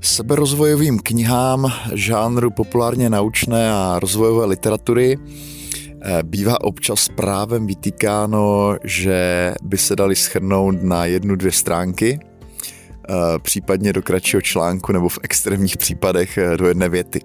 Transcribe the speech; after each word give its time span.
Seberozvojovým 0.00 0.98
knihám 0.98 1.72
žánru 1.94 2.50
populárně 2.50 3.10
naučné 3.10 3.72
a 3.72 3.98
rozvojové 3.98 4.46
literatury 4.46 5.18
eh, 5.18 6.22
bývá 6.22 6.60
občas 6.60 7.08
právem 7.08 7.66
vytýkáno, 7.66 8.76
že 8.84 9.54
by 9.62 9.78
se 9.78 9.96
dali 9.96 10.16
schrnout 10.16 10.82
na 10.82 11.04
jednu, 11.04 11.36
dvě 11.36 11.52
stránky, 11.52 12.20
eh, 12.22 13.12
případně 13.42 13.92
do 13.92 14.02
kratšího 14.02 14.42
článku 14.42 14.92
nebo 14.92 15.08
v 15.08 15.18
extrémních 15.22 15.76
případech 15.76 16.38
eh, 16.38 16.56
do 16.56 16.68
jedné 16.68 16.88
věty. 16.88 17.20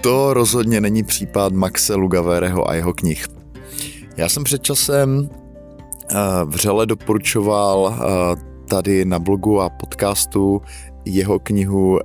To 0.00 0.34
rozhodně 0.34 0.80
není 0.80 1.02
případ 1.02 1.52
Maxe 1.52 1.94
Lugavereho 1.94 2.70
a 2.70 2.74
jeho 2.74 2.92
knih. 2.92 3.26
Já 4.16 4.28
jsem 4.28 4.44
před 4.44 4.62
časem 4.62 5.28
vřele 6.44 6.86
doporučoval 6.86 7.98
tady 8.68 9.04
na 9.04 9.18
blogu 9.18 9.60
a 9.60 9.68
podcastu 9.68 10.62
jeho 11.04 11.38
knihu 11.38 11.98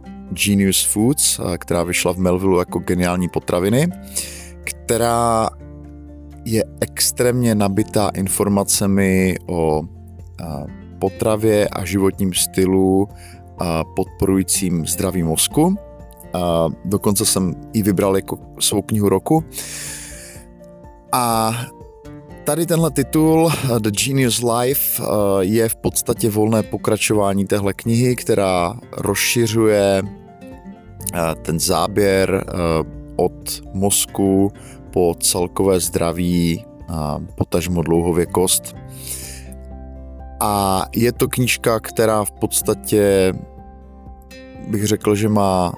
Genius 0.46 0.86
Foods, 0.86 1.40
která 1.58 1.84
vyšla 1.84 2.14
v 2.14 2.18
Melville 2.18 2.60
jako 2.60 2.80
geniální 2.80 3.30
potraviny, 3.30 3.88
která 4.64 5.50
je 6.46 6.64
extrémně 6.82 7.56
nabitá 7.56 8.10
informacemi 8.10 9.36
o 9.48 9.82
potravě 11.00 11.68
a 11.68 11.86
životním 11.86 12.34
stylu 12.34 13.08
podporujícím 13.96 14.86
zdravý 14.86 15.24
mozku. 15.24 15.76
Dokonce 16.86 17.26
jsem 17.26 17.54
ji 17.74 17.84
vybral 17.84 18.16
jako 18.16 18.38
svou 18.60 18.82
knihu 18.82 19.10
roku. 19.10 19.44
A 21.12 21.54
tady 22.50 22.66
tenhle 22.66 22.92
titul 22.92 23.52
The 23.80 23.92
Genius 23.92 24.42
Life 24.42 25.04
eh, 25.04 25.06
je 25.40 25.70
v 25.70 25.76
podstatě 25.76 26.30
volné 26.30 26.64
pokračování 26.64 27.46
téhle 27.46 27.74
knihy, 27.74 28.16
která 28.16 28.74
rozšiřuje 28.98 30.04
eh, 31.14 31.36
ten 31.42 31.60
záběr 31.60 32.46
eh, 32.48 32.54
od 33.16 33.62
mozku 33.74 34.52
po 34.94 35.16
celkové 35.20 35.80
zdraví 35.80 36.66
potažmo 37.36 37.82
dlouhověkost. 37.82 38.76
A 40.40 40.86
je 40.96 41.12
to 41.12 41.28
knížka, 41.28 41.80
která 41.80 42.24
v 42.24 42.32
podstatě 42.32 43.34
bych 44.70 44.88
řekl, 44.88 45.16
že 45.16 45.30
má 45.30 45.74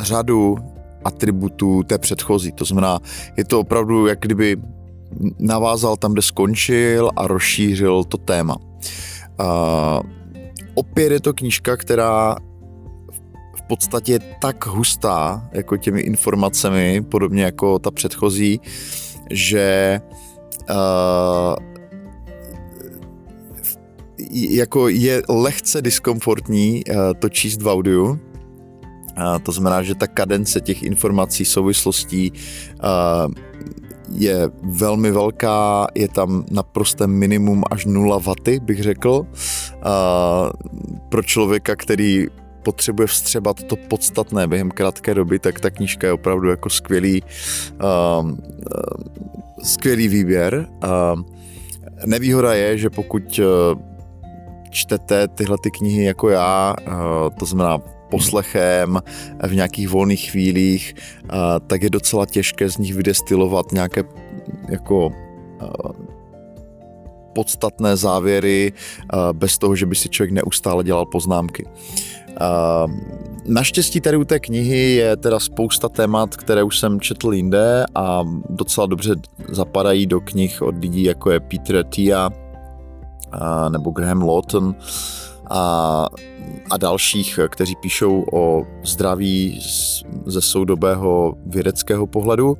řadu 0.00 0.56
atributů 1.04 1.82
té 1.82 1.98
předchozí. 1.98 2.52
To 2.52 2.64
znamená, 2.64 2.98
je 3.36 3.44
to 3.44 3.60
opravdu 3.60 4.06
jak 4.06 4.18
kdyby 4.20 4.56
navázal 5.38 5.96
tam, 5.96 6.12
kde 6.12 6.22
skončil 6.22 7.10
a 7.16 7.26
rozšířil 7.26 8.04
to 8.04 8.16
téma. 8.16 8.56
Uh, 9.40 10.00
opět 10.74 11.12
je 11.12 11.20
to 11.20 11.32
knížka, 11.32 11.76
která 11.76 12.36
v 13.56 13.62
podstatě 13.68 14.12
je 14.12 14.18
tak 14.40 14.66
hustá, 14.66 15.48
jako 15.52 15.76
těmi 15.76 16.00
informacemi, 16.00 17.02
podobně 17.02 17.42
jako 17.42 17.78
ta 17.78 17.90
předchozí, 17.90 18.60
že 19.30 20.00
uh, 20.70 21.56
jako 24.50 24.88
je 24.88 25.22
lehce 25.28 25.82
diskomfortní 25.82 26.84
uh, 26.84 26.96
to 27.18 27.28
číst 27.28 27.62
v 27.62 27.68
audiu, 27.68 28.18
to 29.42 29.52
znamená, 29.52 29.82
že 29.82 29.94
ta 29.94 30.06
kadence 30.06 30.60
těch 30.60 30.82
informací, 30.82 31.44
souvislostí 31.44 32.32
je 34.12 34.50
velmi 34.62 35.10
velká, 35.10 35.86
je 35.94 36.08
tam 36.08 36.44
naprosté 36.50 37.06
minimum 37.06 37.62
až 37.70 37.86
0 37.86 38.18
vaty, 38.18 38.60
bych 38.60 38.82
řekl. 38.82 39.26
A 39.82 40.50
pro 41.08 41.22
člověka, 41.22 41.76
který 41.76 42.26
potřebuje 42.62 43.06
vstřebat 43.06 43.62
to 43.62 43.76
podstatné 43.76 44.46
během 44.46 44.70
krátké 44.70 45.14
doby, 45.14 45.38
tak 45.38 45.60
ta 45.60 45.70
knížka 45.70 46.06
je 46.06 46.12
opravdu 46.12 46.48
jako 46.48 46.70
skvělý, 46.70 47.22
uh, 47.22 48.26
uh, 48.26 48.34
skvělý 49.62 50.08
výběr. 50.08 50.66
Nevýhoda 52.06 52.54
je, 52.54 52.78
že 52.78 52.90
pokud 52.90 53.22
uh, 53.38 53.80
čtete 54.70 55.28
tyhle 55.28 55.56
ty 55.62 55.70
knihy 55.70 56.04
jako 56.04 56.28
já, 56.28 56.74
uh, 56.86 56.94
to 57.38 57.46
znamená 57.46 57.78
poslechem 58.12 59.00
v 59.48 59.54
nějakých 59.54 59.88
volných 59.88 60.30
chvílích, 60.30 60.94
tak 61.66 61.82
je 61.82 61.90
docela 61.90 62.26
těžké 62.26 62.68
z 62.68 62.78
nich 62.78 62.94
vydestilovat 62.94 63.72
nějaké 63.72 64.04
jako 64.68 65.10
podstatné 67.34 67.96
závěry 67.96 68.72
bez 69.32 69.58
toho, 69.58 69.76
že 69.76 69.86
by 69.86 69.94
si 69.94 70.08
člověk 70.08 70.32
neustále 70.32 70.84
dělal 70.84 71.06
poznámky. 71.06 71.64
Naštěstí 73.46 74.00
tady 74.00 74.16
u 74.16 74.24
té 74.24 74.40
knihy 74.40 74.94
je 74.94 75.16
teda 75.16 75.40
spousta 75.40 75.88
témat, 75.88 76.36
které 76.36 76.62
už 76.62 76.78
jsem 76.78 77.00
četl 77.00 77.32
jinde 77.32 77.84
a 77.94 78.24
docela 78.48 78.86
dobře 78.86 79.14
zapadají 79.48 80.06
do 80.06 80.20
knih 80.20 80.62
od 80.62 80.74
lidí, 80.78 81.02
jako 81.02 81.30
je 81.30 81.40
Peter 81.40 81.84
Tia 81.88 82.30
nebo 83.72 83.90
Graham 83.90 84.22
Lawton 84.22 84.74
a, 85.52 86.06
a 86.70 86.76
dalších, 86.76 87.38
kteří 87.48 87.76
píšou 87.76 88.24
o 88.32 88.66
zdraví 88.84 89.60
ze 90.26 90.40
soudobého 90.40 91.34
vědeckého 91.46 92.06
pohledu, 92.06 92.58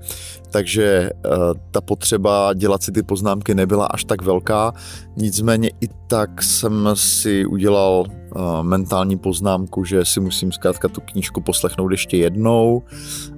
takže 0.51 1.11
eh, 1.11 1.31
ta 1.71 1.81
potřeba 1.81 2.55
dělat 2.55 2.83
si 2.83 2.93
ty 2.93 3.03
poznámky 3.03 3.55
nebyla 3.55 3.87
až 3.87 4.05
tak 4.05 4.23
velká, 4.23 4.73
nicméně 5.17 5.69
i 5.81 5.89
tak 6.07 6.43
jsem 6.43 6.89
si 6.95 7.47
udělal 7.47 8.05
eh, 8.09 8.39
mentální 8.63 9.19
poznámku, 9.19 9.85
že 9.85 10.05
si 10.05 10.21
musím 10.21 10.53
zkrátka 10.53 10.89
tu 10.89 11.01
knížku 11.01 11.41
poslechnout 11.41 11.91
ještě 11.91 12.17
jednou. 12.17 12.83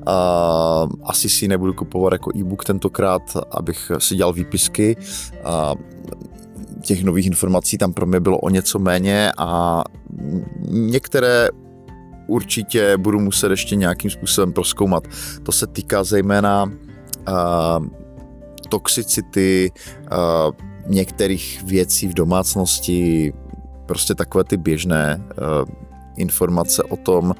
A 0.06 0.86
asi 1.04 1.28
si 1.28 1.44
ji 1.44 1.48
nebudu 1.48 1.74
kupovat 1.74 2.12
jako 2.12 2.30
e-book 2.36 2.64
tentokrát, 2.64 3.22
abych 3.50 3.92
si 3.98 4.16
dělal 4.16 4.32
výpisky. 4.32 4.96
A 5.44 5.74
těch 6.84 7.04
nových 7.04 7.26
informací 7.26 7.78
tam 7.78 7.92
pro 7.92 8.06
mě 8.06 8.20
bylo 8.20 8.38
o 8.38 8.50
něco 8.50 8.78
méně 8.78 9.32
a 9.38 9.82
některé 10.68 11.48
určitě 12.26 12.96
budu 12.96 13.20
muset 13.20 13.50
ještě 13.50 13.76
nějakým 13.76 14.10
způsobem 14.10 14.52
proskoumat. 14.52 15.04
To 15.42 15.52
se 15.52 15.66
týká 15.66 16.04
zejména 16.04 16.64
uh, 16.64 17.86
toxicity 18.68 19.70
uh, 19.72 20.54
některých 20.86 21.62
věcí 21.62 22.08
v 22.08 22.14
domácnosti, 22.14 23.32
prostě 23.86 24.14
takové 24.14 24.44
ty 24.44 24.56
běžné 24.56 25.22
uh, 25.22 25.68
informace 26.16 26.82
o 26.82 26.96
tom, 26.96 27.34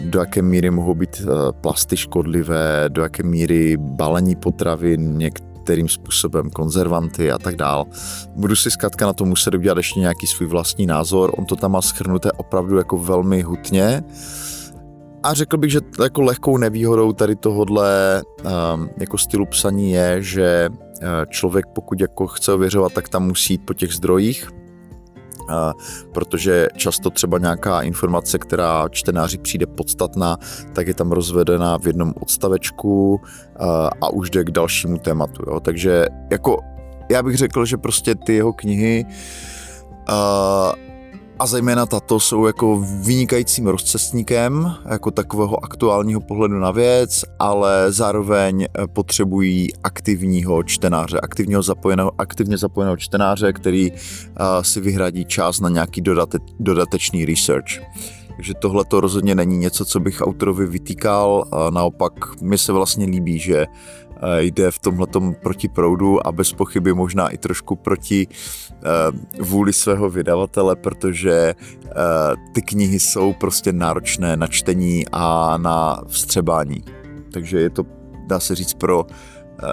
do 0.00 0.20
jaké 0.20 0.42
míry 0.42 0.70
mohou 0.70 0.94
být 0.94 1.22
plasty 1.60 1.96
škodlivé, 1.96 2.84
do 2.88 3.02
jaké 3.02 3.22
míry 3.22 3.76
balení 3.76 4.36
potravin, 4.36 5.18
něk- 5.18 5.45
kterým 5.66 5.88
způsobem, 5.88 6.50
konzervanty 6.50 7.32
a 7.32 7.38
tak 7.38 7.56
dál. 7.56 7.84
Budu 8.36 8.56
si 8.56 8.70
zkrátka 8.70 9.06
na 9.06 9.12
to 9.12 9.24
muset 9.24 9.54
udělat 9.54 9.76
ještě 9.76 10.00
nějaký 10.00 10.26
svůj 10.26 10.48
vlastní 10.48 10.86
názor, 10.86 11.32
on 11.38 11.44
to 11.44 11.56
tam 11.56 11.72
má 11.72 11.82
schrnuté 11.82 12.32
opravdu 12.32 12.78
jako 12.78 12.98
velmi 12.98 13.42
hutně. 13.42 14.02
A 15.22 15.34
řekl 15.34 15.56
bych, 15.56 15.70
že 15.70 15.80
jako 16.02 16.22
lehkou 16.22 16.56
nevýhodou 16.56 17.12
tady 17.12 17.36
tohodle 17.36 18.22
um, 18.22 18.90
jako 19.00 19.18
stylu 19.18 19.46
psaní 19.46 19.90
je, 19.90 20.22
že 20.22 20.68
uh, 20.70 21.08
člověk 21.28 21.66
pokud 21.74 22.00
jako 22.00 22.26
chce 22.26 22.52
ověřovat, 22.52 22.92
tak 22.92 23.08
tam 23.08 23.26
musí 23.26 23.54
jít 23.54 23.66
po 23.66 23.74
těch 23.74 23.92
zdrojích, 23.92 24.48
protože 26.12 26.68
často 26.76 27.10
třeba 27.10 27.38
nějaká 27.38 27.80
informace, 27.82 28.38
která 28.38 28.88
čtenáři 28.90 29.38
přijde 29.38 29.66
podstatná, 29.66 30.36
tak 30.72 30.86
je 30.86 30.94
tam 30.94 31.12
rozvedena 31.12 31.78
v 31.78 31.86
jednom 31.86 32.12
odstavečku 32.20 33.20
a 34.00 34.08
už 34.12 34.30
jde 34.30 34.44
k 34.44 34.50
dalšímu 34.50 34.98
tématu. 34.98 35.42
Jo. 35.46 35.60
Takže 35.60 36.06
jako 36.30 36.58
já 37.10 37.22
bych 37.22 37.36
řekl, 37.36 37.64
že 37.64 37.76
prostě 37.76 38.14
ty 38.14 38.34
jeho 38.34 38.52
knihy 38.52 39.06
a 41.38 41.46
zejména 41.46 41.86
tato 41.86 42.20
jsou 42.20 42.46
jako 42.46 42.84
vynikajícím 43.04 43.66
rozcestníkem, 43.66 44.74
jako 44.90 45.10
takového 45.10 45.64
aktuálního 45.64 46.20
pohledu 46.20 46.58
na 46.58 46.70
věc, 46.70 47.24
ale 47.38 47.92
zároveň 47.92 48.62
eh, 48.62 48.86
potřebují 48.86 49.68
aktivního 49.84 50.62
čtenáře, 50.62 51.20
aktivního 51.20 51.62
zapojeného, 51.62 52.12
aktivně 52.18 52.58
zapojeného 52.58 52.96
čtenáře, 52.96 53.52
který 53.52 53.90
uh, 53.92 53.96
si 54.62 54.80
vyhradí 54.80 55.24
čas 55.24 55.60
na 55.60 55.68
nějaký 55.68 56.00
dodate, 56.00 56.38
dodatečný 56.60 57.24
research. 57.24 57.66
Takže 58.36 58.54
tohle 58.54 58.84
to 58.84 59.00
rozhodně 59.00 59.34
není 59.34 59.58
něco, 59.58 59.84
co 59.84 60.00
bych 60.00 60.20
autorovi 60.20 60.66
vytýkal, 60.66 61.44
naopak 61.70 62.42
mi 62.42 62.58
se 62.58 62.72
vlastně 62.72 63.06
líbí, 63.06 63.38
že 63.38 63.66
Eh, 63.66 64.05
jde 64.38 64.70
v 64.70 64.78
tomhletom 64.78 65.34
proti 65.34 65.68
proudu 65.68 66.26
a 66.26 66.32
bez 66.32 66.52
pochyby 66.52 66.94
možná 66.94 67.28
i 67.28 67.38
trošku 67.38 67.76
proti 67.76 68.26
eh, 68.28 69.42
vůli 69.42 69.72
svého 69.72 70.10
vydavatele, 70.10 70.76
protože 70.76 71.54
eh, 71.84 71.94
ty 72.52 72.62
knihy 72.62 73.00
jsou 73.00 73.32
prostě 73.32 73.72
náročné 73.72 74.36
na 74.36 74.46
čtení 74.46 75.04
a 75.12 75.56
na 75.58 76.00
vstřebání. 76.06 76.84
Takže 77.32 77.60
je 77.60 77.70
to, 77.70 77.82
dá 78.26 78.40
se 78.40 78.54
říct, 78.54 78.74
pro 78.74 79.06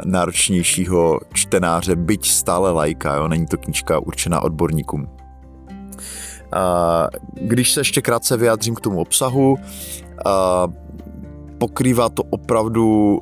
náročnějšího 0.05 1.19
čtenáře, 1.33 1.95
byť 1.95 2.29
stále 2.29 2.71
lajka, 2.71 3.15
jo? 3.15 3.27
není 3.27 3.45
to 3.45 3.57
knížka 3.57 3.99
určená 3.99 4.41
odborníkům. 4.41 5.07
Když 7.33 7.71
se 7.71 7.79
ještě 7.79 8.01
krátce 8.01 8.37
vyjádřím 8.37 8.75
k 8.75 8.81
tomu 8.81 8.99
obsahu, 8.99 9.57
pokrývá 11.57 12.09
to 12.09 12.23
opravdu 12.23 13.19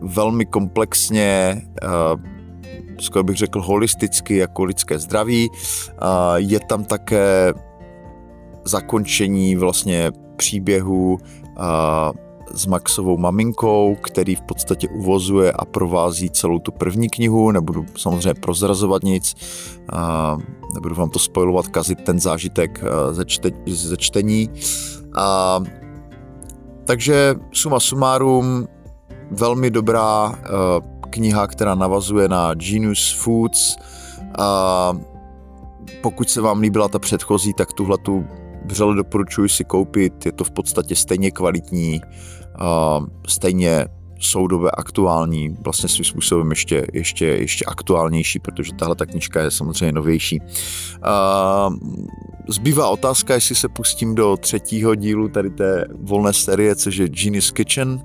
velmi 0.00 0.46
komplexně 0.46 1.62
skoro 3.00 3.24
bych 3.24 3.36
řekl 3.36 3.62
holisticky 3.62 4.36
jako 4.36 4.64
lidské 4.64 4.98
zdraví. 4.98 5.50
Je 6.36 6.60
tam 6.60 6.84
také 6.84 7.54
zakončení 8.64 9.56
vlastně 9.56 10.12
příběhu 10.36 11.18
s 12.54 12.66
Maxovou 12.66 13.16
maminkou, 13.16 13.96
který 14.00 14.34
v 14.34 14.42
podstatě 14.42 14.88
uvozuje 14.88 15.52
a 15.52 15.64
provází 15.64 16.30
celou 16.30 16.58
tu 16.58 16.72
první 16.72 17.08
knihu. 17.08 17.50
Nebudu 17.50 17.86
samozřejmě 17.96 18.34
prozrazovat 18.34 19.02
nic, 19.02 19.34
nebudu 20.74 20.94
vám 20.94 21.10
to 21.10 21.18
spojovat, 21.18 21.68
kazit 21.68 22.00
ten 22.00 22.20
zážitek 22.20 22.84
ze, 23.10 23.24
čte, 23.24 23.50
ze 23.66 23.96
čtení. 23.96 24.50
Takže 26.84 27.34
suma 27.52 27.80
sumárum, 27.80 28.68
velmi 29.30 29.70
dobrá 29.70 30.34
kniha, 31.10 31.46
která 31.46 31.74
navazuje 31.74 32.28
na 32.28 32.54
Genius 32.54 33.12
Foods. 33.12 33.76
A 34.38 34.92
pokud 36.02 36.30
se 36.30 36.40
vám 36.40 36.60
líbila 36.60 36.88
ta 36.88 36.98
předchozí, 36.98 37.54
tak 37.54 37.72
tuhle 37.72 37.98
tu 37.98 38.26
vřele 38.64 38.96
doporučuji 38.96 39.48
si 39.48 39.64
koupit. 39.64 40.26
Je 40.26 40.32
to 40.32 40.44
v 40.44 40.50
podstatě 40.50 40.96
stejně 40.96 41.30
kvalitní, 41.30 42.00
stejně 43.26 43.86
soudové 44.20 44.70
aktuální, 44.70 45.56
vlastně 45.64 45.88
svým 45.88 46.04
způsobem 46.04 46.50
ještě, 46.50 46.86
ještě, 46.92 47.26
ještě 47.26 47.64
aktuálnější, 47.64 48.38
protože 48.38 48.72
tahle 48.72 48.94
ta 48.94 49.06
knižka 49.06 49.40
je 49.40 49.50
samozřejmě 49.50 49.92
novější. 49.92 50.40
Zbývá 52.48 52.88
otázka, 52.88 53.34
jestli 53.34 53.54
se 53.54 53.68
pustím 53.68 54.14
do 54.14 54.36
třetího 54.36 54.94
dílu 54.94 55.28
tady 55.28 55.50
té 55.50 55.84
volné 56.02 56.32
série, 56.32 56.76
což 56.76 56.96
je 56.96 57.08
Genius 57.08 57.50
Kitchen, 57.50 58.00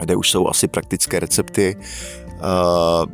kde 0.00 0.16
už 0.16 0.30
jsou 0.30 0.48
asi 0.48 0.68
praktické 0.68 1.20
recepty. 1.20 1.76
Uh, 1.76 3.12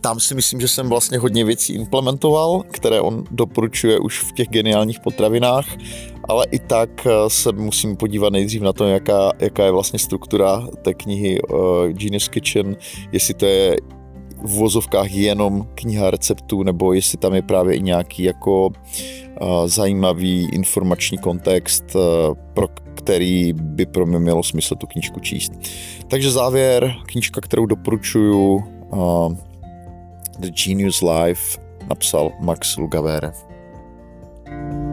tam 0.00 0.20
si 0.20 0.34
myslím, 0.34 0.60
že 0.60 0.68
jsem 0.68 0.88
vlastně 0.88 1.18
hodně 1.18 1.44
věcí 1.44 1.74
implementoval, 1.74 2.62
které 2.70 3.00
on 3.00 3.24
doporučuje 3.30 3.98
už 3.98 4.20
v 4.20 4.32
těch 4.32 4.48
geniálních 4.48 5.00
potravinách, 5.00 5.66
ale 6.28 6.46
i 6.50 6.58
tak 6.58 7.06
se 7.28 7.52
musím 7.52 7.96
podívat 7.96 8.32
nejdřív 8.32 8.62
na 8.62 8.72
to, 8.72 8.86
jaká, 8.86 9.32
jaká 9.38 9.64
je 9.64 9.70
vlastně 9.70 9.98
struktura 9.98 10.66
té 10.82 10.94
knihy 10.94 11.42
uh, 11.42 11.58
Genius 11.88 12.28
Kitchen, 12.28 12.76
jestli 13.12 13.34
to 13.34 13.46
je 13.46 13.76
v 14.44 14.50
vozovkách 14.58 15.10
jenom 15.10 15.68
kniha 15.74 16.10
receptů, 16.10 16.62
nebo 16.62 16.92
jestli 16.92 17.18
tam 17.18 17.34
je 17.34 17.42
právě 17.42 17.76
i 17.76 17.82
nějaký 17.82 18.22
jako 18.22 18.70
zajímavý 19.66 20.48
informační 20.52 21.18
kontext, 21.18 21.84
pro 22.54 22.68
který 22.94 23.52
by 23.52 23.86
pro 23.86 24.06
mě 24.06 24.18
mělo 24.18 24.42
smysl 24.42 24.74
tu 24.74 24.86
knížku 24.86 25.20
číst. 25.20 25.52
Takže 26.08 26.30
závěr, 26.30 26.94
knížka, 27.06 27.40
kterou 27.40 27.66
doporučuju, 27.66 28.64
uh, 28.90 29.34
The 30.38 30.50
Genius 30.64 31.02
Life, 31.02 31.60
napsal 31.88 32.32
Max 32.40 32.76
Lugavere. 32.76 33.32
thank 34.44 34.74
you 34.74 34.91